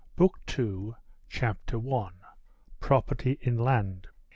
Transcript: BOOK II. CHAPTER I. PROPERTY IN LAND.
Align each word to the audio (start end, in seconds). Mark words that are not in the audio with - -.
BOOK 0.15 0.39
II. 0.57 0.95
CHAPTER 1.29 1.77
I. 1.77 2.09
PROPERTY 2.79 3.37
IN 3.41 3.59
LAND. 3.59 4.07